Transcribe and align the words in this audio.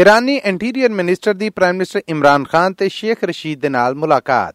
ਇਰਾਨੀ 0.00 0.34
interior 0.44 0.90
minister 0.90 1.34
ਦੀ 1.34 1.48
prime 1.50 1.74
minister 1.74 2.02
Imran 2.08 2.44
Khan 2.44 2.74
ਤੇ 2.74 2.88
ਸ਼ੇਖ 2.88 3.24
ਰਸ਼ੀਦ 3.24 3.60
ਦੇ 3.60 3.68
ਨਾਲ 3.68 3.94
ਮੁਲਾਕਾਤ। 3.94 4.54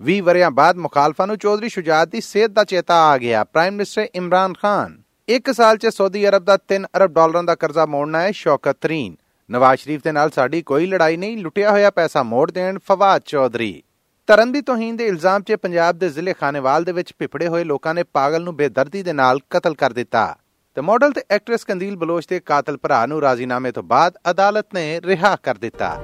20 0.00 0.20
ਵਰਿਆਂ 0.20 0.50
ਬਾਅਦ 0.50 0.76
ਮੁਖਾਲਫਾਂ 0.76 1.26
ਨੂੰ 1.26 1.36
ਚੌਧਰੀ 1.38 1.68
ਸ਼ੁਜਾਤ 1.68 2.08
ਦੀ 2.08 2.20
ਸਿਹਤ 2.20 2.50
ਦਾ 2.50 2.64
ਚੇਤਾ 2.64 3.00
ਆ 3.08 3.18
ਗਿਆ 3.18 3.42
ਪ੍ਰਾਈਮ 3.44 3.74
ਮਿਨਿਸਟਰ 3.74 4.06
ਇਮਰਾਨ 4.14 4.52
ਖਾਨ। 4.52 4.96
ਇੱਕ 5.28 5.52
ਸਾਲ 5.52 5.76
'ਚ 5.76 5.86
ਸਾਊਦੀ 5.86 6.26
ਅਰਬ 6.28 6.44
ਦਾ 6.44 6.56
3 6.68 6.86
ਅਰਬ 6.96 7.12
ਡਾਲਰਾਂ 7.12 7.42
ਦਾ 7.42 7.54
ਕਰਜ਼ਾ 7.54 7.86
ਮੋੜਨਾ 7.86 8.22
ਹੈ 8.22 8.30
ਸ਼ੌਕਤ 8.32 8.76
ਤਰੀਨ 8.80 9.16
ਨਵਾਜ਼ 9.50 9.80
ਸ਼ਰੀਫ 9.80 10.02
ਦੇ 10.04 10.12
ਨਾਲ 10.12 10.30
ਸਾਡੀ 10.30 10.62
ਕੋਈ 10.62 10.86
ਲੜਾਈ 10.86 11.16
ਨਹੀਂ, 11.16 11.36
ਲੁੱਟਿਆ 11.38 11.70
ਹੋਇਆ 11.70 11.90
ਪੈਸਾ 11.90 12.22
ਮੋੜ 12.22 12.50
ਦੇਣ 12.50 12.78
ਫਵਾਦ 12.86 13.22
ਚੌਧਰੀ। 13.26 13.82
ਧਰਮ 14.28 14.52
ਦੀ 14.52 14.60
ਤੋਹੀਨ 14.62 14.96
ਦੇ 14.96 15.06
ਇਲਜ਼ਾਮ 15.06 15.42
'ਚ 15.42 15.56
ਪੰਜਾਬ 15.62 15.98
ਦੇ 15.98 16.08
ਜ਼ਿਲ੍ਹੇ 16.08 16.34
ਖਾਨੇਵਾਲ 16.40 16.84
ਦੇ 16.84 16.92
ਵਿੱਚ 16.92 17.12
ਪਿਪੜੇ 17.18 17.48
ਹੋਏ 17.48 17.64
ਲੋਕਾਂ 17.64 17.94
ਨੇ 17.94 18.02
ਪਾਗਲ 18.02 18.42
ਨੂੰ 18.42 18.56
ਬੇਦਰਦੀ 18.56 19.02
ਦੇ 19.02 19.12
ਨਾਲ 19.12 19.40
ਕਤਲ 19.50 19.74
ਕਰ 19.74 19.92
ਦਿੱਤਾ। 19.92 20.36
ਤੇ 20.76 20.82
ਮਾਡਲ 20.82 21.12
ਤੇ 21.12 21.22
ਐਕਟਰੈਸ 21.30 21.64
ਕੰਦੀਲ 21.64 21.96
ਬਲੋਚ 21.96 22.26
ਦੇ 22.26 22.40
ਕਾਤਲ 22.40 22.76
ਭਰਾ 22.76 23.06
ਨੂੰ 23.06 23.20
ਰਾਜ਼ੀਨਾਮੇ 23.20 23.72
ਤੋਂ 23.72 23.82
ਬਾਅਦ 23.82 24.18
ਅਦਾਲਤ 24.30 24.66
ਨੇ 24.74 25.00
ਰਿਹਾ 25.00 25.36
ਕਰ 25.36 25.54
ਦਿੱਤਾ। 25.54 26.00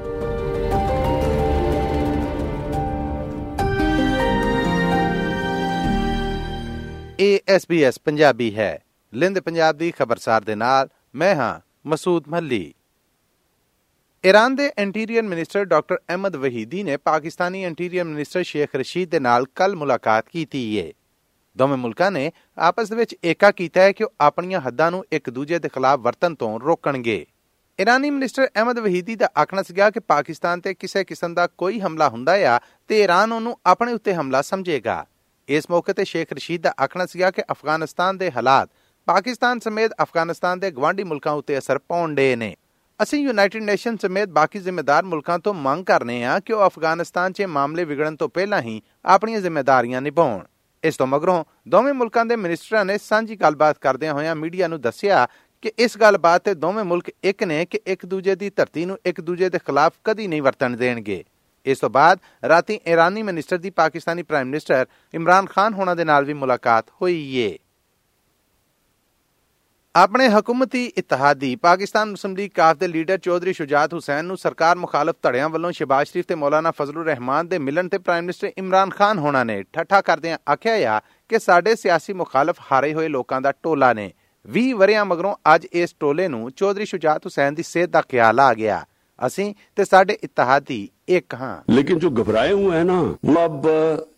ASBS 7.23 7.93
ਪੰਜਾਬੀ 8.05 8.55
ਹੈ। 8.55 8.79
ਲਿੰਦ 9.15 9.41
ਪੰਜਾਬ 9.41 9.77
ਦੀ 9.77 9.91
ਖਬਰਸਾਰ 9.91 10.45
ਦੇ 10.45 10.55
ਨਾਲ 10.55 10.89
ਮੈਂ 11.15 11.35
ਹਾਂ 11.37 11.61
ਮਸੂਦ 11.87 12.29
ਮੱਲੀ। 12.29 12.75
ਈਰਾਨ 14.27 14.55
ਦੇ 14.55 14.71
interior 14.79 15.23
minister 15.23 15.65
doctor 15.65 15.97
Ahmad 15.97 16.37
Vahidi 16.37 16.83
ਨੇ 16.83 16.97
ਪਾਕਿਸਤਾਨੀ 16.97 17.65
ਇੰਟੀਰੀਅਰ 17.65 18.05
ਮਿਨਿਸਟਰ 18.05 18.43
ਸ਼ੇਖ 18.43 18.77
ਰਸ਼ੀਦ 18.77 19.11
ਦੇ 19.11 19.21
ਨਾਲ 19.21 19.47
ਕੱਲ 19.55 19.77
ਮੁਲਾਕਾਤ 19.77 20.25
ਕੀਤੀ 20.33 20.81
ਹੈ 20.81 20.93
ਦੋਵੇਂ 21.59 21.77
ਮੁਲਕਾਂ 21.77 22.11
ਨੇ 22.11 22.33
ਆਪਸ 22.59 22.89
ਦੇ 22.89 22.97
ਵਿੱਚ 22.97 23.17
ਏਕਾ 23.25 23.51
ਕੀਤਾ 23.51 23.81
ਹੈ 23.81 23.93
ਕਿ 23.93 24.05
ਉਹ 24.05 24.13
ਆਪਣੀਆਂ 24.21 24.61
ਹੱਦਾਂ 24.61 24.91
ਨੂੰ 24.91 25.05
ਇੱਕ 25.13 25.31
ਦੂਜੇ 25.31 25.59
ਦੇ 25.59 25.69
ਖਿਲਾਫ 25.69 25.99
ਵਰਤਣ 25.99 26.35
ਤੋਂ 26.35 26.61
ਰੋਕਣਗੇ। 26.61 27.27
ਇਰਾਨੀ 27.79 28.11
ਮਿਨਿਸਟਰ 28.11 28.47
ਅਹਿਮਦ 28.47 28.79
ਵਹੀਦੀ 28.79 29.17
ਦਾ 29.17 29.29
ਆਖਣਾ 29.39 29.63
ਸੀਗਾ 29.63 29.91
ਕਿ 29.91 30.01
ਪਾਕਿਸਤਾਨ 30.01 30.61
ਤੇ 30.61 30.75
ਕਿਸੇ 30.75 31.05
ਕਿਸਮ 31.05 31.35
ਦਾ 31.35 31.47
ਕੋਈ 31.47 31.81
ਹਮਲਾ 31.81 32.09
ਹੁੰਦਾ 32.09 32.57
ਆ 32.57 32.61
ਤੇ 32.89 33.03
ਈਰਾਨ 33.03 33.33
ਉਹਨੂੰ 33.33 33.59
ਆਪਣੇ 33.67 33.93
ਉੱਤੇ 33.93 34.15
ਹਮਲਾ 34.15 34.43
ਸਮਝੇਗਾ। 34.43 35.07
ਇਸ 35.49 35.71
ਮੌਕੇ 35.71 35.93
ਤੇ 35.93 36.05
ਸ਼ੇਖ 36.05 36.33
ਰਸ਼ੀਦ 36.33 36.63
ਦਾ 36.63 36.75
ਆਖਣਾ 36.85 37.07
ਸੀਗਾ 37.07 37.31
ਕਿ 37.31 37.43
ਅਫਗਾਨਿਸਤਾਨ 37.43 38.19
ਦੇ 38.19 38.31
ਹਾਲਾਤ 38.31 38.71
ਪਾਕਿਸਤਾਨ 39.07 39.59
ਸਮੇਤ 39.59 39.93
ਅਫਗਾਨਿਸਤਾਨ 40.03 40.61
ਦੇ 40.61 40.71
ਗਵਾਂਢੀ 40.71 41.05
ਮੁਲਕਾਂ 41.05 41.33
ਉੱਤੇ 41.33 41.59
ਅਸਰ 41.59 41.79
ਪਾਉਣ 41.79 42.15
ਦੇ 42.15 42.37
ਨੇ। 42.37 42.57
ਅਸੀਂ 43.03 43.21
ਯੂਨਾਈਟਿਡ 43.21 43.63
ਨੇਸ਼ਨ 43.63 43.97
ਸਮੇਤ 43.97 44.29
ਬਾਕੀ 44.29 44.59
ਜ਼ਿੰਮੇਦਾਰ 44.59 45.05
ਮੁਲਕਾਂ 45.05 45.39
ਤੋਂ 45.39 45.55
ਮੰਗ 45.55 45.85
ਕਰਨੇ 45.85 46.25
ਆ 46.25 46.41
ਕਿ 46.41 46.53
ਉਹ 46.53 46.67
ਅਫਗਾਨਿਸਤਾਨ 46.67 47.33
'ਚ 47.33 47.43
ਮਾਮਲੇ 47.43 47.85
ਵਿਗੜਨ 47.85 48.17
ਤੋਂ 48.17 48.29
ਪਹਿਲਾਂ 48.29 48.63
ਹੀ 48.63 48.83
ਆਪਣੀਆਂ 49.05 49.41
ਜ਼ਿੰਮੇਵਾਰੀਆਂ 49.41 50.03
ਨਿਭਾਉਣ। 50.03 50.45
ਇਸ 50.85 50.97
ਤੋਂ 50.97 51.07
ਮਗਰੋਂ 51.07 51.45
ਦੋਵੇਂ 51.69 51.95
ਮੁਲਕਾਂ 51.95 52.25
ਦੇ 52.27 52.37
ਮਿਨਿਸਟਰਾਂ 52.37 52.85
ਨੇ 52.85 52.99
ਸਾਂਝੀ 52.99 53.37
ਗੱਲਬਾਤ 53.37 53.79
ਕਰਦਿਆਂ 53.79 54.15
ਹੋਇਆਂ 54.15 54.35
ਮੀਡੀਆ 54.37 54.69
ਨੂੰ 54.69 54.81
ਦੱਸਿਆ 54.81 55.27
ਕਿ 55.63 55.73
ਇਸ 55.79 55.99
ਗੱਲਬਾਤ 55.99 56.45
ਤੇ 56.45 56.55
ਦੋਵੇਂ 56.55 56.85
ਮੁਲਕ 56.85 57.11
ਇੱਕ 57.25 57.45
ਨੇ 57.45 57.65
ਕਿ 57.65 57.81
ਇੱਕ 57.87 58.07
ਦੂਜੇ 58.07 58.35
ਦੀ 58.35 58.51
ਧਰਤੀ 58.51 58.85
ਨੂੰ 58.85 58.99
ਇੱਕ 59.07 59.21
ਦੂਜੇ 59.21 59.49
ਦੇ 59.49 59.59
ਖਿਲਾਫ 59.59 59.93
ਕਦੀ 60.05 60.27
ਨਹੀਂ 60.27 60.43
ਵਰਤਣ 60.43 60.77
ਦੇਣਗੇ। 60.77 61.25
ਇਸ 61.67 61.79
ਤੋਂ 61.79 61.91
ਬਾਅਦ 61.91 62.19
ਰਾਤੀ 62.49 62.81
ਇਰਾਨੀ 62.87 63.23
ਮਿਨਿਸਟਰ 63.23 63.59
ਦੀ 63.59 63.71
ਪਾਕਿਸਤਾਨੀ 63.71 64.23
ਪ੍ਰਾਈਮ 64.23 64.47
ਮਿਨਿਸਟਰ 64.47 64.87
ਇਮਰਾਨ 65.15 65.47
ਖਾਨ 65.47 65.75
ਹੋਣਾ 65.75 65.95
ਦੇ 65.95 66.05
ਨਾਲ 66.05 66.25
ਵੀ 66.25 66.33
ਮੁਲਾਕਾਤ 66.33 66.85
ਹੋਈ 67.03 67.37
ਏ। 67.37 67.59
ਆਪਣੇ 69.97 70.29
ਹਕੂਮਤੀ 70.29 70.87
ਇਤਿਹਾਦੀ 70.87 71.57
ਪਾਕਿਸਤਾਨ 71.57 72.11
ਮੁਸਲਿਮ 72.11 72.37
ਲੀਗ 72.37 72.51
ਕਾਫ 72.55 72.77
ਦੇ 72.77 72.89
ਲੀਡਰ 72.89 73.19
ਚੌਧਰੀ 73.19 73.53
ਸ਼ੁਜਾਤ 73.53 73.95
ਹੁਸੈਨ 73.95 74.25
ਨੂੰ 74.25 74.37
ਸਰਕਾਰ 74.37 74.77
ਮੁਖਾਲਫ 74.77 75.15
ਧੜਿਆਂ 75.23 75.49
ਵੱਲੋਂ 75.49 75.73
ਸ਼ਬਾਜ਼ 75.73 76.09
ਸ਼ਰੀਫ 76.09 76.27
ਤੇ 76.27 76.35
ਮੌਲਾਨਾ 76.35 76.71
ਫਜ਼ਲੁਰ 76.71 77.05
ਰਹਿਮਾਨ 77.07 77.49
ਦੇ 77.49 77.59
ਮਿਲਣ 77.59 77.89
ਤੇ 77.89 77.99
ਪ੍ਰਾਈਮ 77.99 78.25
ਮਿਨਿਸਟਰ 78.25 78.51
ਇਮਰਾਨ 78.59 78.91
ਖਾਨ 78.91 79.19
ਹੋਣਾ 79.19 79.45
ਨੇ 79.45 79.63
ਠੱਠਾ 79.73 80.01
ਕਰਦਿਆਂ 80.01 80.39
ਆਖਿਆ 80.53 80.97
ਆ 80.97 81.01
ਕਿ 81.29 81.39
ਸਾਡੇ 81.39 81.77
ਸਿਆਸੀ 81.77 82.13
ਮੁਖਾਲਫ 82.13 82.57
ਹਾਰੇ 82.73 82.95
ਹੋਏ 82.95 83.09
ਲੋਕਾਂ 83.09 83.41
ਦਾ 83.41 83.53
ਟੋਲਾ 83.63 83.93
ਨੇ। 83.93 84.13
20 84.59 84.73
ਵਰਿਆਂ 84.73 85.05
ਮਗਰੋਂ 85.05 85.35
ਅੱਜ 85.55 85.67
ਇਸ 85.73 85.95
ਟੋਲੇ 86.01 86.29
ਨੂੰ 86.29 86.51
ਚੌਧਰੀ 86.51 86.87
ਸ਼ੁਜਾਤ 86.87 87.27
ਹੁਸੈਨ 87.27 87.55
ਦੀ 87.55 87.63
ਸਿਹਤ 87.63 87.89
ਦਾ 87.91 88.01
ਖਿਆਲ 88.01 88.41
ਆ 88.41 88.55
ਗਿਆ। 88.55 88.85
ਅਸੀਂ 89.27 89.55
ਤੇ 89.77 89.85
ਸਾਡੇ 89.85 90.19
ਇਤਿਹਾਦੀ 90.25 90.89
ਇੱਕ 91.09 91.35
ਹਾਂ। 91.35 91.73
ਲੇਕਿਨ 91.73 91.99
ਜੋ 91.99 92.11
ਘਬਰਾਏ 92.11 92.53
ਹੋਏ 92.53 92.77
ਹੈ 92.77 92.85
ਨਾ 92.85 93.01
ਉਹ 93.01 93.45
ਅਬ 93.45 93.67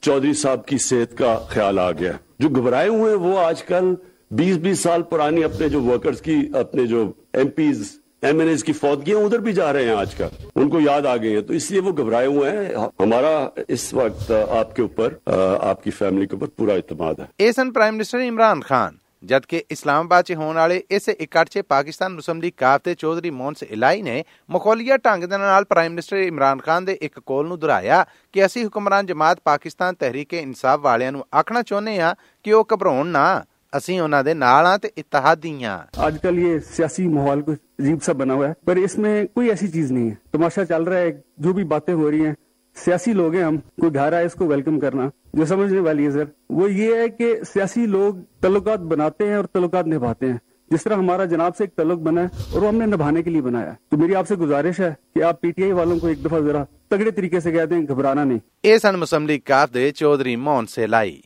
ਚੌਧਰੀ 0.02 0.34
ਸਾਹਿਬ 0.34 0.62
ਕੀ 0.62 0.78
ਸਿਹਤ 0.78 1.14
ਦਾ 1.14 1.48
ਖਿਆਲ 1.50 1.78
ਆ 1.78 1.92
ਗਿਆ। 1.92 2.14
ਜੋ 2.40 2.48
ਘਬਰਾਏ 2.48 2.88
ਹੋਏ 2.88 3.12
ਉਹ 3.12 3.50
ਅੱਜ 3.50 3.60
ਕੱਲ੍ਹ 3.60 3.96
20-20 4.33 4.75
साल 4.79 5.01
पुरानी 5.05 5.41
अपने 5.43 5.69
जो 5.69 5.81
वर्कर्स 5.83 6.21
की 6.21 6.35
अपने 6.57 6.85
जो 6.87 7.01
एमपीज 7.37 7.87
एमएनएस 8.23 8.63
की 8.63 8.73
फौतगियां 8.73 9.23
उधर 9.23 9.41
भी 9.41 9.53
जा 9.53 9.69
रहे 9.71 9.85
हैं 9.85 9.95
आजकल 9.97 10.29
उनको 10.55 10.79
याद 10.81 11.05
आ 11.05 11.15
गई 11.17 11.31
है 11.31 11.41
तो 11.41 11.53
इसलिए 11.55 11.81
वो 11.81 11.93
घबराए 11.93 12.25
हुए 12.27 12.49
हैं 12.51 12.87
हमारा 13.01 13.33
इस 13.69 13.93
वक्त 13.95 14.31
आपके 14.31 14.81
ऊपर 14.83 15.19
आपकी 15.63 15.91
फैमिली 15.93 16.25
के 16.25 16.35
ऊपर 16.35 16.47
पूरा 16.57 16.75
इतमाद 16.77 17.19
है 17.19 17.27
ਇਹ 17.39 17.51
ਸਨ 17.53 17.71
ਪ੍ਰਾਈਮ 17.71 17.93
ਮਿਨਿਸਟਰ 17.93 18.19
ਇਮਰਾਨ 18.21 18.61
ਖਾਨ 18.61 18.97
ਜਦਕਿ 19.23 19.63
ਇਸਲਾਮਾਬਾਦ 19.69 20.25
'ਚ 20.25 20.33
ਹੋਣ 20.33 20.55
ਵਾਲੇ 20.55 20.81
ਇਸ 20.89 21.09
ਇਕੱਠ 21.09 21.49
'ਚ 21.49 21.61
ਪਾਕਿਸਤਾਨ 21.69 22.11
ਮੁਸਲਿਮ 22.11 22.41
ਲੀਗ 22.41 22.53
ਕਾਫ 22.57 22.81
ਦੇ 22.85 22.95
ਚੌਧਰੀ 22.95 23.29
ਮੋਹਨ 23.31 23.53
ਇਲਾਈ 23.67 24.01
ਨੇ 24.01 24.23
ਮਖੌਲੀਆ 24.49 24.97
ਢੰਗ 24.97 25.23
ਦੇ 25.23 25.37
ਨਾਲ 25.37 25.65
ਪ੍ਰਾਈਮ 25.65 25.91
ਮਿਨਿਸਟਰ 25.91 26.17
ਇਮਰਾਨ 26.17 26.59
ਖਾਨ 26.59 26.85
ਦੇ 26.85 26.97
ਇੱਕ 27.01 27.19
ਕੋਲ 27.21 27.47
ਨੂੰ 27.47 27.59
ਦੁਹਰਾਇਆ 27.59 28.05
ਕਿ 28.33 28.45
ਅਸੀਂ 28.45 28.63
ਹੁਕਮਰਾਨ 28.65 29.05
ਜਮਾਤ 29.05 29.39
ਪਾਕਿਸਤਾਨ 29.43 29.95
ਤਹਿਰੀਕੇ 29.95 30.39
ਇਨਸਾਫ 30.39 30.79
ਵਾਲਿਆਂ 30.81 31.11
ਨੂੰ 31.11 31.25
ਆਖਣਾ 31.35 31.61
ਚਾਹੁੰਦੇ 31.63 31.99
ਆ 31.99 32.13
ਕਿ 32.45 32.53
ਉਹ 32.53 32.65
ਘਬਰਾਉਣ 32.73 33.07
ਨਾ 33.09 33.43
ਅਸੀਂ 33.73 33.99
ਉਹਨਾਂ 34.01 34.23
ਦੇ 34.23 34.33
ਨਾਲ 34.35 34.65
ਆ 34.65 34.77
ਤੇ 34.77 34.89
ਇਤਿਹਾਦੀਆਂ 34.97 35.73
आजकल 35.99 36.37
ये 36.39 36.53
सियासी 36.67 37.03
माहौल 37.09 37.41
कुछ 37.43 37.57
अजीब 37.81 37.99
सा 38.01 38.13
बना 38.15 38.33
हुआ 38.33 38.47
है 38.47 38.55
पर 38.67 38.79
इसमें 38.79 39.11
कोई 39.29 39.49
ऐसी 39.49 39.67
चीज 39.69 39.91
नहीं 39.91 40.07
है 40.07 40.15
तमाशा 40.31 40.63
चल 40.65 40.85
रहा 40.85 40.99
है 40.99 41.11
जो 41.39 41.53
भी 41.53 41.65
बातें 41.69 41.93
हो 41.93 42.07
रही 42.07 42.21
हैं 42.21 42.33
सियासी 42.77 43.13
लोग 43.13 43.35
हैं 43.35 43.43
हम 43.43 43.57
कोई 43.81 43.89
घर 43.97 44.13
आए 44.13 44.25
इसको 44.25 44.47
वेलकम 44.47 44.79
करना 44.79 45.05
जो 45.35 45.45
समझने 45.47 45.81
वाली 45.81 46.03
है 46.03 46.11
सर 46.11 46.27
वो 46.53 46.67
ये 46.73 46.89
है 46.95 47.07
कि 47.11 47.29
सियासी 47.45 47.85
लोग 47.89 48.23
तल्लुकात 48.41 48.87
बनाते 48.91 49.27
हैं 49.27 49.37
और 49.37 49.49
तल्लुकात 49.53 49.87
निभाते 49.87 50.25
हैं 50.27 50.39
जिस 50.71 50.83
तरह 50.83 50.97
हमारा 50.97 51.25
जनाब 51.27 51.53
से 51.53 51.63
एक 51.63 51.71
तल्लुक 51.77 51.99
बना 52.01 52.21
है 52.23 52.45
और 52.47 52.59
वो 52.59 52.67
हमने 52.67 52.85
निभाने 52.87 53.23
के 53.23 53.29
लिए 53.29 53.41
बनाया 53.43 53.77
तो 53.91 53.97
मेरी 53.97 54.13
आपसे 54.15 54.35
गुजारिश 54.37 54.79
है 54.81 54.91
कि 55.13 55.21
आप 55.23 55.39
पीटीआई 55.41 55.71
वालों 55.73 55.99
को 55.99 56.09
एक 56.09 56.23
दफा 56.23 56.39
जरा 56.41 56.65
तगड़े 56.91 57.11
तरीके 57.13 57.41
से 57.41 57.51
कह 57.51 57.65
दें 57.65 57.79
घबराना 57.85 58.23
नहीं 58.25 58.39
ਇਹ 58.63 58.77
ਸਨ 58.79 58.97
ਮੁਸਲਿਮ 58.97 59.27
ਲੀਗ 59.27 59.41
ਕਾਫ 59.45 59.71
ਦੇ 59.71 59.91
ਚੌਧਰੀ 59.93 60.35
ਮੋਹਨ 60.37 60.65
ਸੇਲਾਈ 60.69 61.21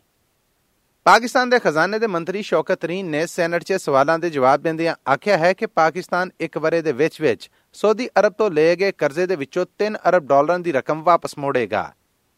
ਪਾਕਿਸਤਾਨ 1.08 1.50
ਦੇ 1.50 1.58
ਖਜ਼ਾਨੇ 1.58 1.98
ਦੇ 1.98 2.06
ਮੰਤਰੀ 2.06 2.42
ਸ਼ੌਕਤ 2.42 2.78
ਤਰੀਨ 2.80 3.06
ਨੇ 3.10 3.24
ਸੈਨੇਟ 3.26 3.62
'ਚ 3.64 3.72
ਸਵਾਲਾਂ 3.72 4.18
ਦੇ 4.18 4.30
ਜਵਾਬ 4.30 4.62
ਦਿੰਦਿਆਂ 4.62 4.94
ਆਖਿਆ 5.10 5.36
ਹੈ 5.38 5.52
ਕਿ 5.52 5.66
ਪਾਕਿਸਤਾਨ 5.66 6.30
ਇੱਕ 6.40 6.58
ਵਰੇ 6.58 6.80
ਦੇ 6.82 6.92
ਵਿੱਚ 6.92 7.20
ਵਿੱਚ 7.22 7.48
ਸਾਊਦੀ 7.72 8.08
ਅਰਬ 8.20 8.32
ਤੋਂ 8.32 8.50
ਲਏ 8.50 8.74
ਗਏ 8.76 8.92
ਕਰਜ਼ੇ 8.92 9.26
ਦੇ 9.26 9.36
ਵਿੱਚੋਂ 9.36 9.64
3 9.82 9.96
ਅਰਬ 10.08 10.26
ਡਾਲਰਾਂ 10.28 10.58
ਦੀ 10.58 10.72
ਰਕਮ 10.72 11.02
ਵਾਪਸ 11.02 11.38
ਮੋੜੇਗਾ। 11.38 11.82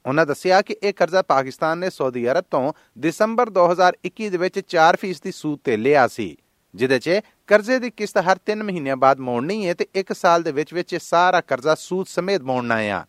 ਉਹਨਾਂ 0.05 0.27
ਦੱਸਿਆ 0.27 0.63
ਕਿ 0.63 0.77
ਇਹ 0.83 0.93
ਕਰਜ਼ਾ 0.93 1.23
ਪਾਕਿਸਤਾਨ 1.23 1.79
ਨੇ 1.79 1.91
ਸਾਊਦੀ 1.91 2.27
ਅਰਬ 2.31 2.45
ਤੋਂ 2.51 2.73
ਦਸੰਬਰ 2.99 3.51
2021 3.51 4.31
ਦੇ 4.31 4.39
ਵਿੱਚ 4.39 4.61
4% 4.77 5.23
ਦੀ 5.25 5.33
ਸੂਦ 5.33 5.59
ਤੇ 5.65 5.77
ਲਿਆ 5.77 6.07
ਸੀ, 6.09 6.37
ਜਿਹਦੇ 6.75 6.99
'ਚ 6.99 7.21
ਕਰਜ਼ੇ 7.49 7.79
ਦੀ 7.79 7.91
ਕਿਸ਼ਤ 7.91 8.19
ਹਰ 8.31 8.39
3 8.51 8.63
ਮਹੀਨਿਆਂ 8.63 8.97
ਬਾਅਦ 8.97 9.21
ਮੋੜਨੀ 9.21 9.67
ਹੈ 9.67 9.75
ਤੇ 9.75 9.87
1 9.97 10.15
ਸਾਲ 10.15 10.43
ਦੇ 10.43 10.53
ਵਿੱਚ 10.53 10.75
ਵਿੱਚ 10.75 10.95
ਇਹ 10.95 10.99
ਸਾਰਾ 11.03 11.41
ਕਰਜ਼ਾ 11.41 11.75
ਸੂਦ 11.79 12.07
ਸਮੇਤ 12.07 12.43
ਮੋੜਨਾ 12.43 12.79
ਹੈ 12.79 13.05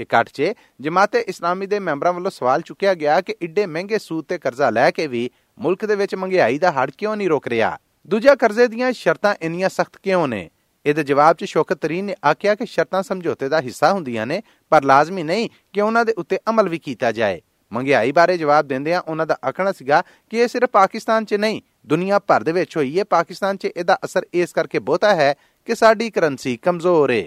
ਇਕੱਠ 0.00 0.28
'ਚ 0.28 0.52
ਜਮਾਤੇ 0.80 1.20
ਇਸਲਾਮੀ 1.20 1.66
ਦੇ 1.66 1.78
ਮੈਂਬਰਾਂ 1.78 2.12
ਵੱਲੋਂ 2.12 2.30
ਸਵਾਲ 2.30 2.60
ਚੁੱਕਿਆ 2.60 2.94
ਗਿਆ 2.94 3.20
ਕਿ 3.20 3.34
ਇੱਡੇ 3.42 3.66
ਮਹਿੰਗੇ 3.66 3.98
ਸੂਦ 3.98 4.24
ਤੇ 4.24 4.38
ਕਰਜ਼ਾ 4.38 4.70
ਲੈ 4.70 4.90
ਕੇ 4.90 5.06
ਵੀ 5.06 5.30
ਮੁਲਕ 5.58 5.84
ਦੇ 5.84 5.94
ਵਿੱਚ 5.94 6.14
ਮਹਿੰਗਾਈ 6.14 6.58
ਦਾ 6.58 6.70
ਹੜ 6.72 6.90
ਕਿਉਂ 6.90 7.16
ਨਹੀਂ 7.16 7.28
ਰੁਕ 7.28 7.48
ਰਿਹਾ? 7.48 7.78
ਦੂਜਾ, 8.08 8.34
ਕਰਜ਼ੇ 8.34 8.66
ਦੀਆਂ 8.66 8.92
ਸ਼ਰਤਾਂ 8.92 9.34
ਇੰਨੀਆਂ 9.42 9.68
ਸਖਤ 9.68 9.96
ਕਿਉਂ 10.02 10.28
ਨੇ? 10.28 10.50
ਇਹਦੇ 10.86 11.02
ਜਵਾਬ 11.02 11.36
'ਚ 11.36 11.44
ਸ਼ੌਕਤ 11.44 11.78
ਤਰੀਨ 11.78 12.04
ਨੇ 12.04 12.14
ਆਖਿਆ 12.26 12.54
ਕਿ 12.54 12.66
ਸ਼ਰਤਾਂ 12.66 13.02
ਸਮਝੌਤੇ 13.02 13.48
ਦਾ 13.48 13.60
ਹਿੱਸਾ 13.60 13.92
ਹੁੰਦੀਆਂ 13.92 14.26
ਨੇ, 14.26 14.42
ਪਰ 14.70 14.84
ਲਾਜ਼ਮੀ 14.84 15.22
ਨਹੀਂ 15.22 15.48
ਕਿ 15.72 15.80
ਉਹਨਾਂ 15.80 16.04
ਦੇ 16.04 16.14
ਉੱਤੇ 16.18 16.38
ਅਮਲ 16.50 16.68
ਵੀ 16.68 16.78
ਕੀਤਾ 16.78 17.12
ਜਾਏ। 17.12 17.40
ਮਹਿੰਗਾਈ 17.72 18.12
ਬਾਰੇ 18.12 18.36
ਜਵਾਬ 18.38 18.66
ਦਿੰਦਿਆਂ 18.66 19.00
ਉਹਨਾਂ 19.00 19.26
ਦਾ 19.26 19.36
ਆਖਣਾ 19.48 19.72
ਸੀਗਾ 19.72 20.02
ਕਿ 20.30 20.38
ਇਹ 20.38 20.48
ਸਿਰਫ 20.48 20.68
ਪਾਕਿਸਤਾਨ 20.68 21.24
'ਚ 21.24 21.34
ਨਹੀਂ, 21.34 21.62
ਦੁਨੀਆ 21.86 22.18
ਭਰ 22.18 22.42
ਦੇ 22.42 22.52
ਵਿੱਚ 22.52 22.76
ਹੋਈ 22.76 22.98
ਹੈ 22.98 23.04
ਪਾਕਿਸਤਾਨ 23.04 23.56
'ਚ 23.56 23.64
ਇਹਦਾ 23.66 23.98
ਅਸਰ 24.04 24.26
ਇਸ 24.34 24.52
ਕਰਕੇ 24.52 24.78
ਬਹੁਤਾ 24.78 25.14
ਹੈ 25.14 25.34
ਕਿ 25.64 25.74
ਸਾਡੀ 25.74 26.10
ਕਰੰਸੀ 26.10 26.56
ਕਮਜ਼ੋਰ 26.56 27.10
ਹੈ 27.10 27.24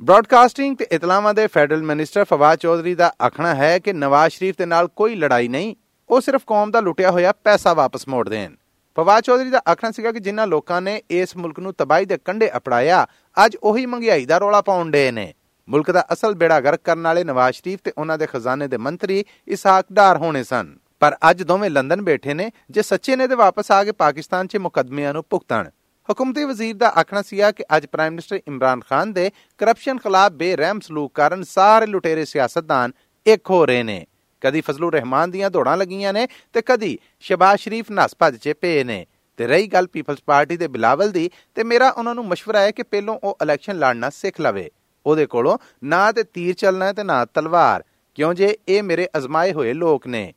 ਬ੍ਰਾਡਕਾਸਟਿੰਗ 0.00 0.76
ਤੇ 0.76 0.86
ਇਤਲਾਮਾਂ 0.92 1.32
ਦੇ 1.34 1.46
ਫੈਡਰਲ 1.46 1.82
ਮਿਨਿਸਟਰ 1.82 2.24
ਫਵਾਦ 2.24 2.58
ਚੌਧਰੀ 2.58 2.94
ਦਾ 2.94 3.10
ਆਖਣਾ 3.22 3.54
ਹੈ 3.54 3.78
ਕਿ 3.78 3.92
ਨਵਾਜ਼ 3.92 4.32
ਸ਼ਰੀਫ 4.32 4.54
ਦੇ 4.58 4.66
ਨਾਲ 4.66 4.88
ਕੋਈ 4.88 5.14
ਲੜਾਈ 5.14 5.48
ਨਹੀਂ, 5.48 5.74
ਉਹ 6.08 6.20
ਸਿਰਫ 6.20 6.42
ਕੌਮ 6.46 6.70
ਦਾ 6.70 6.80
ਲੁੱਟਿਆ 6.80 7.10
ਹੋਇਆ 7.10 7.32
ਪੈਸਾ 7.44 7.72
ਵਾਪਸ 7.74 8.06
ਮੋੜ 8.08 8.28
ਦੇਣ। 8.28 8.54
ਫਵਾਦ 8.96 9.22
ਚੌਧਰੀ 9.22 9.50
ਦਾ 9.50 9.62
ਆਖਣਾ 9.68 9.90
ਸੀਗਾ 9.90 10.12
ਕਿ 10.12 10.20
ਜਿਨ੍ਹਾਂ 10.20 10.46
ਲੋਕਾਂ 10.46 10.80
ਨੇ 10.82 11.00
ਇਸ 11.10 11.36
ਮੁਲਕ 11.36 11.58
ਨੂੰ 11.60 11.72
ਤਬਾਹੀ 11.74 12.04
ਦੇ 12.04 12.18
ਕੰਢੇ 12.24 12.50
ਅਪੜਾਇਆ 12.56 13.06
ਅੱਜ 13.44 13.56
ਉਹੀ 13.62 13.86
ਮਹਿੰਗਾਈ 13.86 14.26
ਦਾ 14.26 14.38
ਰੋਲਾ 14.38 14.60
ਪਾਉਣ 14.60 14.90
ਦੇ 14.90 15.10
ਨੇ। 15.10 15.32
ਮੁਲਕ 15.68 15.90
ਦਾ 15.90 16.06
ਅਸਲ 16.12 16.34
ਬੇੜਾ 16.34 16.60
ਗਰਕ 16.60 16.80
ਕਰਨ 16.84 17.02
ਵਾਲੇ 17.02 17.24
ਨਵਾਜ਼ 17.24 17.56
ਸ਼ਰੀਫ 17.56 17.80
ਤੇ 17.84 17.92
ਉਹਨਾਂ 17.98 18.18
ਦੇ 18.18 18.26
ਖਜ਼ਾਨੇ 18.26 18.68
ਦੇ 18.68 18.76
ਮੰਤਰੀ 18.76 19.24
ਇਸਾਕ 19.48 19.86
ਡਾਰ 19.92 20.16
ਹੋਣੇ 20.16 20.44
ਸਨ। 20.44 20.76
ਪਰ 21.00 21.16
ਅੱਜ 21.30 21.42
ਦੋਵੇਂ 21.42 21.70
ਲੰਡਨ 21.70 22.02
ਬੈਠੇ 22.02 22.34
ਨੇ, 22.34 22.50
ਜੇ 22.70 22.82
ਸੱਚੇ 22.82 23.16
ਨੇ 23.16 23.28
ਤੇ 23.28 23.34
ਵਾਪਸ 23.34 23.70
ਆ 23.70 23.82
ਕੇ 23.84 23.92
ਪਾਕਿਸਤਾਨ 23.92 24.46
'ਚ 24.46 24.56
ਮੁਕੱਦਮਿਆਂ 24.56 25.12
ਨੂੰ 25.14 25.24
ਭੁਗਤਣ। 25.30 25.68
ਹਕੂਮਤੀ 26.12 26.44
ਵਜ਼ੀਰ 26.44 26.76
ਦਾ 26.76 26.88
ਆਖਣਾ 27.00 27.22
ਸੀ 27.22 27.40
ਕਿ 27.56 27.64
ਅੱਜ 27.76 27.86
ਪ੍ਰਾਈਮ 27.86 28.12
ਮਿਨਿਸਟਰ 28.12 28.40
ਇਮਰਾਨ 28.48 28.80
ਖਾਨ 28.80 29.12
ਦੇ 29.12 29.30
ਕਰਪਸ਼ਨ 29.58 29.98
ਖਿਲਾਫ 29.98 30.32
ਬੇਰਹਿਮ 30.32 30.80
ਸਲੂਕ 30.80 31.14
ਕਾਰਨ 31.14 31.42
ਸਾਰੇ 31.42 31.86
ਲੁਟੇਰੇ 31.86 32.24
ਸਿਆਸਤਦਾਨ 32.24 32.92
ਇੱਕ 33.26 33.50
ਹੋ 33.50 33.66
ਰਹੇ 33.66 33.82
ਨੇ। 33.82 34.06
ਕਦੀ 34.40 34.60
ਫਜ਼ਲੁਰ 34.60 34.92
ਰਹਿਮਾਨ 34.92 35.30
ਦੀਆਂ 35.30 35.50
ਦੌੜਾਂ 35.50 35.76
ਲੱਗੀਆਂ 35.76 36.12
ਨੇ 36.12 36.26
ਤੇ 36.52 36.62
ਕਦੀ 36.66 36.98
ਸ਼ਬਾਜ਼ 37.20 37.60
ਸ਼ਰੀਫ 37.60 37.90
ਨਸਪਾ 37.92 38.30
ਦੇ 38.30 38.52
ਪਏ 38.52 38.84
ਨੇ। 38.84 39.06
ਤੇ 39.36 39.46
ਰਹੀ 39.46 39.66
ਗੱਲ 39.66 39.86
ਪੀਪਲਸ 39.86 40.18
ਪਾਰਟੀ 40.26 40.56
ਦੇ 40.56 40.68
ਬਿਲਾਵਲ 40.68 41.10
ਦੀ 41.10 41.30
ਤੇ 41.54 41.64
ਮੇਰਾ 41.64 41.90
ਉਹਨਾਂ 41.90 42.14
ਨੂੰ 42.14 42.24
مشਵਰਾ 42.24 42.60
ਹੈ 42.60 42.70
ਕਿ 42.70 42.82
ਪਹਿਲੋਂ 42.82 43.18
ਉਹ 43.24 43.38
ਇਲੈਕਸ਼ਨ 43.42 43.78
ਲੜਨਾ 43.78 44.10
ਸਿੱਖ 44.10 44.40
ਲਵੇ। 44.40 44.70
ਉਹਦੇ 45.06 45.26
ਕੋਲੋਂ 45.26 45.58
ਨਾ 45.84 46.12
ਤੇ 46.12 46.22
ਤੀਰ 46.22 46.54
ਚੱਲਣਾ 46.54 46.92
ਤੇ 46.92 47.02
ਨਾ 47.02 47.24
ਤਲਵਾਰ। 47.24 47.84
ਕਿਉਂ 48.14 48.34
ਜੇ 48.34 48.56
ਇਹ 48.68 48.82
ਮੇਰੇ 48.82 49.08
ਅਜ਼ਮਾਏ 49.16 49.52
ਹੋਏ 49.52 49.72
ਲੋਕ 49.72 50.06
ਨੇ? 50.06 50.32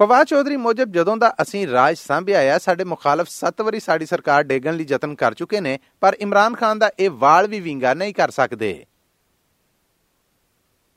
ਫਵਾਦ 0.00 0.26
ਚੌਧਰੀ 0.26 0.56
ਮੁਜਬ 0.56 0.92
ਜਦੋਂ 0.92 1.16
ਦਾ 1.16 1.28
ਅਸੀਂ 1.42 1.66
ਰਾਜ 1.66 1.96
ਸੰਭਿਆ 1.96 2.54
ਆ, 2.54 2.58
ਸਾਡੇ 2.58 2.84
ਮੁਖਾਲਫ 2.84 3.28
7 3.30 3.62
ਵਾਰੀ 3.62 3.80
ਸਾਡੀ 3.80 4.06
ਸਰਕਾਰ 4.06 4.42
ਡੇਗਣ 4.42 4.74
ਲਈ 4.74 4.86
ਯਤਨ 4.90 5.14
ਕਰ 5.14 5.34
ਚੁੱਕੇ 5.34 5.60
ਨੇ, 5.60 5.78
ਪਰ 6.00 6.16
ਇਮਰਾਨ 6.20 6.54
ਖਾਨ 6.54 6.78
ਦਾ 6.78 6.90
ਇਹ 6.98 7.10
ਵਾਲ 7.10 7.46
ਵੀ 7.46 7.60
ਵਿੰਗਾ 7.60 7.92
ਨਹੀਂ 7.94 8.14
ਕਰ 8.14 8.30
ਸਕਦੇ। 8.30 8.86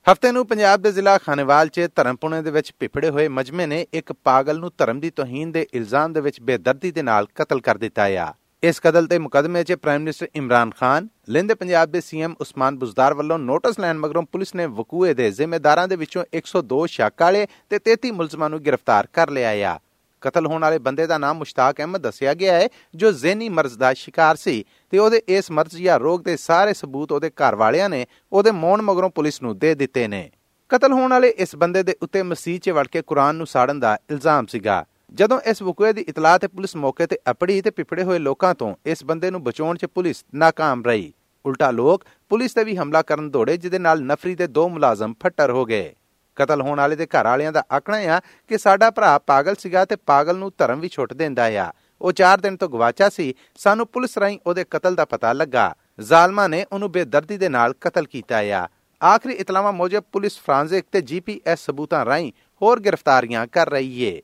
ਹਫ਼ਤੇ 0.06 0.32
ਨੂੰ 0.32 0.46
ਪੰਜਾਬ 0.48 0.82
ਦੇ 0.82 0.92
ਜ਼ਿਲ੍ਹਾ 0.92 1.18
ਖਾਨੇਵਾਲ 1.18 1.68
'ਚ 1.68 1.90
ਧਰਮਪੁਣੇ 1.96 2.42
ਦੇ 2.42 2.52
ਵਿੱਚ 2.52 2.72
ਪਿਪੜੇ 2.80 3.10
ਹੋਏ 3.10 3.28
ਮਜਮੇ 3.28 3.66
ਨੇ 3.66 3.86
ਇੱਕ 3.94 4.14
ਪਾਗਲ 4.14 4.60
ਨੂੰ 4.60 4.72
ਧਰਮ 4.78 5.00
ਦੀ 5.00 5.10
ਤੋਹੀਨ 5.10 5.52
ਦੇ 5.52 5.68
ਇਲਜ਼ਾਮ 5.74 6.14
ਦੇ 6.14 6.22
ਵਿੱਚ 6.22 6.42
ਬੇਦਰਦੀ 6.42 6.92
ਦੇ 6.92 7.02
ਨਾਲ 7.02 7.28
ਕਤਲ 7.36 7.62
ਕਰ 7.62 7.78
ਦਿੱਤਾ 7.78 8.06
ਆ। 8.06 8.34
ਇਸ 8.64 8.80
ਕਤਲ 8.80 9.08
ਤੇ 9.08 9.18
ਮੁਕਦਮੇ 9.20 9.64
'ਚ 9.64 9.74
ਪ੍ਰਾਈਮ 9.74 10.02
ਮਿਨਿਸਟਰ 10.02 10.28
ਇਮਰਾਨ 10.36 10.70
ਖਾਨ 10.80 11.08
ਲਿੰਦੇ 11.30 11.54
ਪੰਜਾਬ 11.54 11.90
ਦੇ 11.92 12.02
ਸੀਐਮ 12.02 12.36
ਉਸਮਾਨ 12.42 12.76
ਬੁਜ਼ਦਾਰ 12.78 13.14
ਵੱਲੋਂ 13.14 13.40
ਨੋਟਿਸ 13.40 13.80
ਲੈਣ 13.80 13.98
ਮਗਰੋਂ 13.98 14.24
ਪੁਲਿਸ 14.24 14.56
ਨੇ 14.56 14.66
ਵਕੂਏ 14.66 15.14
ਦੇ 15.14 15.32
ਜ਼ਿੰਮੇਦਾਰਾਂ 15.32 15.88
ਦੇ 15.88 15.96
ਵਿੱਚੋਂ 15.96 16.24
102 16.34 16.86
ਸ਼ੱਕ 16.88 17.22
ਵਾਲੇ 17.22 17.48
ਤੇ 17.70 17.80
33 17.88 18.12
ਮੁਲਜ਼ਮਾਂ 18.12 18.50
ਨੂੰ 18.50 18.60
ਗ੍ਰਿਫਤਾਰ 18.66 19.08
ਕਰ 19.14 19.30
ਲਿਆ 19.30 19.74
ਆ। 19.74 19.80
ਕਤਲ 20.22 20.48
ਹੋਣ 20.48 20.62
ਵਾਲੇ 20.62 20.78
ਬੰਦੇ 20.78 21.08
ਦਾ 21.08 21.18
ਨਾਮ 21.18 21.38
ਮੁਸ਼ਤਾਕ 21.38 21.78
ਅਹਿਮਦ 21.78 22.02
ਦੱਸਿਆ 22.02 22.34
ਗਿਆ 22.34 22.54
ਹੈ, 22.54 22.70
ਜੋ 22.96 23.12
ਜ਼ੇਨੀ 23.12 23.50
ਮਰਜ਼ 23.50 23.78
ਦਾ 23.78 23.94
ਸ਼ਿਕਾਰ 23.94 24.36
ਸੀ 24.36 24.64
ਤੇ 24.90 24.98
ਉਹਦੇ 24.98 25.22
ਇਸ 25.28 25.52
ਮਰਜ਼ 25.52 25.76
ਜਾਂ 25.76 26.00
ਰੋਗ 26.00 26.22
ਦੇ 26.22 26.38
ਸਾਰੇ 26.38 26.74
ਸਬੂਤ 26.74 27.12
ਉਹਦੇ 27.12 27.30
ਘਰ 27.30 27.56
ਵਾਲਿਆਂ 27.56 27.90
ਨੇ 27.90 28.06
ਉਹਦੇ 28.32 28.52
ਮੌਨ 28.52 28.82
ਮਗਰੋਂ 28.82 29.10
ਪੁਲਿਸ 29.10 29.42
ਨੂੰ 29.42 29.58
ਦੇ 29.60 29.76
ਦਿੱਤੇ 29.76 30.08
ਨੇ। 30.08 30.30
ਕਤਲ 30.70 30.92
ਹੋਣ 30.92 31.12
ਵਾਲੇ 31.12 31.30
ਇਸ 31.38 31.56
ਬੰਦੇ 31.56 31.84
ਦੇ 31.84 31.96
ਉੱਤੇ 32.02 32.24
ਮਸੀਹ 32.24 32.60
'ਚ 32.60 32.70
ਵੜ 32.70 32.88
ਕੇ 32.88 33.02
ਕੁਰਾਨ 33.02 33.36
ਨੂੰ 33.36 33.48
ਸਾੜਨ 33.48 33.80
ਦਾ 33.80 33.98
ਇਲਜ਼ਾਮ 34.10 34.46
ਸੀਗਾ। 34.46 34.86
ਜਦੋਂ 35.14 35.40
ਇਸ 35.40 35.62
ਵਕੂਏ 35.62 35.94
ਦੀ 35.94 36.02
ਇਤਲਾਹ 36.02 36.40
ਤੇ 36.40 36.48
ਪੁਲਿਸ 36.48 36.76
ਮੌਕੇ 36.76 37.08
ਤੇ 37.08 37.18
ਅਪੜੀ 37.32 37.62
ਤੇ 37.62 37.70
ਪਿਫੜੇ 37.70 38.04
ਹੋਏ 38.04 38.20
ਲੋਕਾਂ 38.20 38.56
ਤੋਂ 38.56 38.76
ਇਸ 38.86 39.04
ਬੰਦੇ 39.04 39.32
ਨੂੰ 39.32 39.44
ਬਚਾਉਣ 39.44 39.78
'ਚ 39.78 39.86
ਪੁਲਿਸ 39.86 40.26
ناکਾਮ 40.36 40.84
ਰਹੀ। 40.86 41.14
ਉਲਟਾ 41.46 41.72
ਲੋਕ 41.72 42.06
ਪੁਲਿਸ 42.30 42.54
ਤੇ 42.54 42.64
ਵੀ 42.64 42.78
ਹਮਲਾ 42.78 43.02
ਕਰਨ 43.02 43.32
ਦੌੜੇ, 43.32 43.58
ਜਿਹਦੇ 43.58 43.80
ਨਾਲ 43.80 44.02
ਨਫਰੀ 44.02 44.36
ਦੇ 44.36 44.48
ਦੋ 44.48 44.70
ਮੁਲਾਜ਼ਮ 44.70 45.14
ਫੱਟਰ 45.24 45.52
ਹੋ 45.52 45.66
ਗਏ। 45.66 45.94
ਕਤਲ 46.36 46.62
ਹੋਣ 46.62 46.78
ਵਾਲੇ 46.78 46.96
ਦੇ 46.96 47.06
ਘਰ 47.06 47.26
ਵਾਲਿਆਂ 47.26 47.52
ਦਾ 47.52 47.64
ਆਕਣਾ 47.72 47.98
ਆ 47.98 48.22
ਕਿ 48.48 48.58
ਸਾਡਾ 48.58 48.90
ਭਰਾ 48.90 49.20
ਪਾਗਲ 49.20 49.56
ਸੀਗਾ 49.56 49.86
ਤੇ 49.86 49.96
ਪਾਗਲ 49.96 50.38
ਨੂੰ 50.38 50.52
ਧਰਮ 50.58 50.80
ਵੀ 50.80 50.90
ਛੁੱਟ 50.90 51.14
ਦਿੰਦਾ 51.14 51.46
ਆ। 51.46 51.72
ਉਹ 52.02 52.12
4 52.12 52.42
ਦਿਨ 52.42 52.58
ਤੋਂ 52.58 52.70
ਗਵਾਚਾ 52.70 53.10
ਸੀ, 53.10 53.34
ਸਾਨੂੰ 53.56 53.88
ਪੁਲਿਸ 53.88 54.18
ਰਾਹੀਂ 54.18 54.40
ਉਹਦੇ 54.46 54.66
ਕਤਲ 54.70 54.96
ਦਾ 54.96 55.06
ਪਤਾ 55.06 55.34
ਲੱਗਾ। 55.34 55.76
ਜ਼ਾਲਮਾਂ 56.00 56.50
ਨੇ 56.50 56.66
ਉਹਨੂੰ 56.72 56.92
ਬੇਦਰਦੀ 56.92 57.38
ਦੇ 57.38 57.50
ਨਾਲ 57.50 57.74
ਕਤਲ 57.82 58.06
ਕੀਤਾ 58.06 58.38
ਆ। 58.38 58.68
ਆਖਰੀ 59.04 59.34
ਇਤਲਾਹਾਂ 59.34 59.74
ਮੁਜਬ 59.74 60.04
ਪੁਲਿਸ 60.12 60.38
ਫ੍ਰਾਂਜ਼ਿਕ 60.38 60.86
ਤੇ 60.92 61.02
ਜੀਪੀਐਸ 61.02 61.60
ਸਬੂਤਾਂ 61.60 62.06
ਰਾਹੀਂ 62.06 62.32
ਹੋਰ 62.62 62.80
ਗ੍ਰਿਫਤਾਰੀਆਂ 62.80 63.48
ਕਰ 63.48 63.70
ਰਹੀ 63.70 64.02
ਏ। 64.02 64.22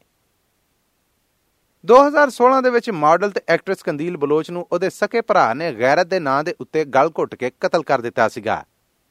2016 1.86 2.62
ਦੇ 2.64 2.70
ਵਿੱਚ 2.70 2.90
ਮਾਡਲ 2.90 3.32
ਤੇ 3.32 3.42
ਐਕਟਰੈਸ 3.48 3.84
ਕੰਦੀਲ 3.84 4.18
ਬਲੋਚ 4.18 4.50
ਨੂੰ 4.52 4.68
ਉਹਦੇ 4.72 4.90
ਸਕੇ 4.90 5.22
ਭਰਾ 5.22 5.54
ਨੇ 5.54 5.72
ਗੈਰਤ 5.74 6.08
ਦੇ 6.08 6.20
ਨਾਂ 6.20 6.44
ਦੇ 6.44 6.56
ਉੱਤੇ 6.62 6.86
ਗਲ 6.86 7.12
ਘੁੱਟ 7.20 7.36
ਕੇ 7.36 7.52
ਕਤਲ 7.60 7.84
ਕਰ 7.84 8.02
ਦਿੱਤਾ 8.02 8.28
ਸੀਗਾ। 8.28 8.64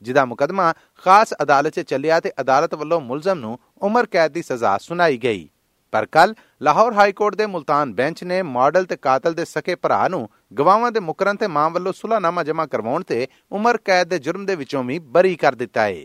ਜਿਹਦਾ 0.03 0.25
ਮੁਕਦਮਾ 0.25 0.73
ਖਾਸ 1.05 1.35
ਅਦਾਲਤ 1.43 1.75
'ਚ 1.75 1.81
ਚੱਲਿਆ 1.81 2.21
ਤੇ 2.21 2.33
ਅਦਾਲਤ 2.41 2.75
ਵੱਲੋਂ 2.75 3.01
ਮੁਲਜ਼ਮ 3.01 3.39
ਨੂੰ 3.39 3.59
ਉਮਰ 3.83 4.07
ਕੈਦ 4.07 4.33
ਦੀ 4.33 4.43
ਸਜ਼ਾ 4.43 4.79
ਸੁਣਾਈ 4.79 5.19
ਗਈ। 5.19 5.49
ਪਰ 5.93 6.07
ਕੱਲ 6.07 6.35
ਲਾਹੌਰ 6.63 6.93
ਹਾਈ 6.93 7.13
ਕੋਰਟ 7.13 7.35
ਦੇ 7.35 7.47
ਮੁਲਤਾਨ 7.47 7.95
ਬੈਂਚ 7.95 8.25
ਨੇ 8.25 8.43
ਮਾਡਲ 8.43 8.85
ਤੇ 8.85 8.97
ਕਾਤਲ 8.97 9.35
ਦੇ 9.35 9.45
ਸਕੇ 9.45 9.75
ਭਰਾ 9.75 10.09
ਨੂੰ 10.09 10.29
ਗਵਾਹਾਂ 10.59 10.93
ਦੇ 10.93 11.01
ਮੁਕਰਨ 11.01 11.37
ਤੇ 11.37 11.47
ਮਾਂ 11.47 11.71
ਵੱਲੋਂ 11.71 11.93
ਸੁਲਾਨਾਮਾ 11.93 12.43
ਜਮ੍ਹਾਂ 12.43 12.67
ਕਰਵਾਉਣ 12.67 13.03
ਤੇ 13.03 13.27
ਉਮਰ 13.53 13.77
ਕੈਦ 13.77 14.09
ਦੇ 14.09 14.19
ਜੁਰਮ 14.19 14.47
ਦੇ 14.47 14.55
ਵਿੱਚੋਂ 14.55 14.85
ਵੀ 14.85 14.99
ਬਰੀ 14.99 15.35
ਕਰ 15.37 15.55
ਦਿੱਤਾ 15.55 15.83
ਹੈ 15.83 16.05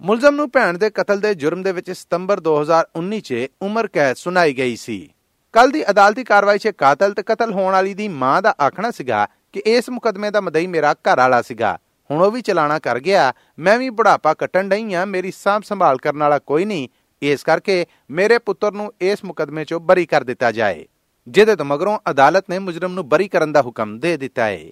ਮੁਲਜ਼ਮ 0.00 0.34
ਨੂੰ 0.34 0.50
ਭੈਣ 0.50 0.78
ਦੇ 0.78 0.90
ਕਤਲ 0.90 1.20
ਦੇ 1.20 1.34
ਜੁਰਮ 1.34 1.62
ਦੇ 1.62 1.72
ਵਿੱਚ 1.72 1.90
ਸਤੰਬਰ 1.90 2.40
2019 2.40 3.20
'ਚ 3.20 3.46
ਉਮਰ 3.62 3.86
ਕੈਦ 3.86 4.16
ਸੁਣਾਈ 4.16 4.54
ਗਈ 4.54 4.76
ਸੀ। 4.76 5.10
ਕੱਲ 5.52 5.70
ਦੀ 5.70 5.90
ਅਦਾਲਤੀ 5.90 6.24
ਕਾਰਵਾਈ 6.24 6.58
'ਚ 6.58 6.68
ਕਾਤਲ 6.68 7.14
ਤੇ 7.14 7.22
ਕਤਲ 7.22 7.52
ਹੋਣ 7.52 7.72
ਵਾਲੀ 7.72 7.94
ਦੀ 7.94 8.08
ਮਾਂ 8.08 8.42
ਦਾ 8.42 8.54
ਆਖਣਾ 8.60 8.90
ਸੀਗਾ 8.90 9.26
ਕਿ 9.52 9.62
ਇਸ 9.66 9.88
ਮੁਕਦਮੇ 9.90 10.30
ਦਾ 10.30 10.40
ਮਦਈ 10.40 10.66
ਮੇਰਾ 10.66 10.92
ਘਰ 10.92 11.16
ਵਾਲਾ 11.16 11.42
ਸੀਗਾ। 11.42 11.78
ਹੁਣ 12.10 12.22
ਉਹ 12.22 12.30
ਵੀ 12.30 12.42
ਚਲਾਣਾ 12.42 12.78
ਕਰ 12.78 12.98
ਗਿਆ। 12.98 13.32
ਮੈਂ 13.58 13.78
ਵੀ 13.78 13.90
ਬੁਢਾਪਾ 13.90 14.34
ਕੱਟਣ 14.34 14.68
ਡਈ 14.68 14.94
ਆ, 14.94 15.04
ਮੇਰੀ 15.04 15.30
ਸਾਂਭ 15.30 15.62
ਸੰਭਾਲ 15.62 15.96
ਕਰਨ 15.96 16.18
ਵਾਲਾ 16.18 16.38
ਕੋਈ 16.38 16.64
ਨਹੀਂ। 16.64 16.88
ਇਸ 17.22 17.42
ਕਰਕੇ 17.44 17.86
ਮੇਰੇ 18.10 18.38
ਪੁੱਤਰ 18.38 18.72
ਨੂੰ 18.72 18.92
ਇਸ 19.00 19.24
ਮੁਕਦਮੇ 19.24 19.62
'ਚੋਂ 19.62 19.80
ਬਰੀ 19.80 20.06
ਕਰ 20.06 20.24
ਦਿੱਤਾ 20.24 20.52
ਜਾਏ, 20.52 20.86
ਜਿਹਦੇ 21.28 21.56
ਤੋਂ 21.56 21.66
ਮਗਰੋਂ 21.66 21.98
ਅਦਾਲਤ 22.10 22.50
ਨੇ 22.50 22.58
ਮੁਜਰਮ 22.58 22.92
ਨੂੰ 22.92 23.08
ਬਰੀ 23.08 23.28
ਕਰਨ 23.28 23.52
ਦਾ 23.52 23.62
ਹੁਕਮ 23.62 23.98
ਦੇ 23.98 24.16
ਦਿੱਤਾ 24.16 24.44
ਹੈ 24.44 24.70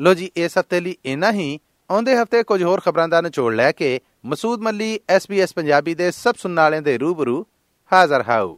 ਲੋ 0.00 0.14
ਜੀ 0.14 0.30
ਇਸ 0.36 0.58
ਹਫ਼ਤੇ 0.58 0.80
ਲਈ 0.80 0.96
ਇਨਾ 1.04 1.32
ਹੀ। 1.32 1.58
ਆਉਂਦੇ 1.90 2.16
ਹਫ਼ਤੇ 2.16 2.42
ਕੁਝ 2.42 2.62
ਹੋਰ 2.62 2.80
ਖਬਰਾਂ 2.80 3.08
ਦਾ 3.08 3.20
ਨਿਚੋੜ 3.20 3.54
ਲੈ 3.54 3.72
ਕੇ 3.72 4.00
ਮਸੂਦ 4.24 4.60
ਮੱਲੀ 4.60 4.98
SBS 5.16 5.52
ਪੰਜਾਬੀ 5.56 5.94
ਦੇ 5.94 6.10
ਸਭ 6.10 6.34
ਸੁਣਨ 6.38 6.60
ਵਾਲਿਆਂ 6.60 6.82
ਦੇ 6.82 6.98
ਰੂਬਰੂ 6.98 7.44
ਹਾਜ਼ਰ 7.92 8.24
ਹਾਊ 8.28 8.56